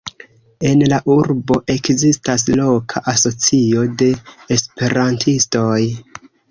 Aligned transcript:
En 0.69 0.79
la 0.93 0.97
urbo 1.15 1.57
ekzistas 1.75 2.47
loka 2.63 3.05
asocio 3.15 3.87
de 4.03 4.11
esperantistoj. 4.59 5.81